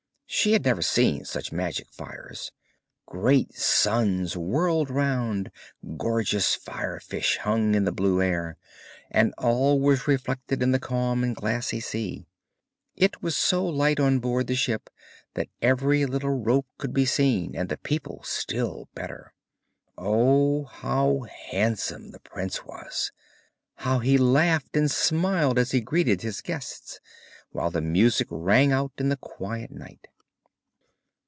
[0.33, 2.53] She had never seen such magic fires.
[3.05, 5.51] Great suns whirled round,
[5.97, 8.55] gorgeous fire fish hung in the blue air,
[9.11, 12.27] and all was reflected in the calm and glassy sea.
[12.95, 14.89] It was so light on board the ship
[15.33, 19.33] that every little rope could be seen, and the people still better.
[19.97, 23.11] Oh, how handsome the prince was!
[23.75, 27.01] how he laughed and smiled as he greeted his guests,
[27.51, 30.07] while the music rang out in the quiet night.